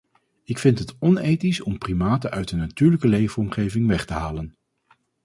[0.43, 4.55] Ik vind het onethisch om primaten uit hun natuurlijke leefomgeving weg te halen.